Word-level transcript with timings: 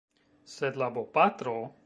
Sed 0.53 0.79
la 0.83 0.89
bopatro… 0.97 1.57